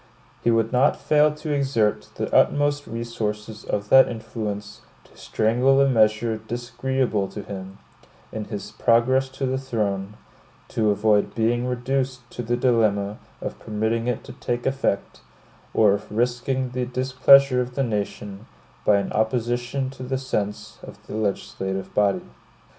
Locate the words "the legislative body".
21.05-22.25